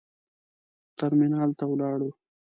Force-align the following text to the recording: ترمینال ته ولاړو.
ترمینال 0.99 1.49
ته 1.57 1.63
ولاړو. 1.69 2.09